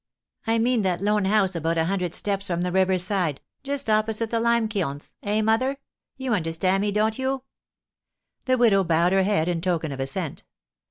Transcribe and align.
I 0.47 0.57
mean 0.57 0.81
that 0.81 1.01
lone 1.01 1.25
house 1.25 1.53
about 1.55 1.77
a 1.77 1.85
hundred 1.85 2.15
steps 2.15 2.47
from 2.47 2.61
the 2.61 2.71
river's 2.71 3.03
side, 3.03 3.39
just 3.61 3.87
opposite 3.87 4.31
the 4.31 4.39
lime 4.39 4.67
kilns, 4.67 5.13
eh, 5.21 5.41
mother? 5.43 5.77
You 6.17 6.33
understand 6.33 6.81
me, 6.81 6.91
don't 6.91 7.19
you?" 7.19 7.43
The 8.45 8.57
widow 8.57 8.83
bowed 8.83 9.11
her 9.13 9.21
head, 9.21 9.47
in 9.47 9.61
token 9.61 9.91
of 9.91 9.99
assent. 9.99 10.43